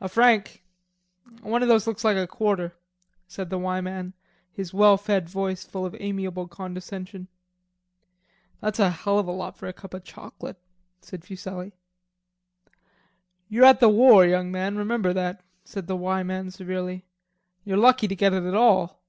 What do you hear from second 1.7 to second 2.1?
looks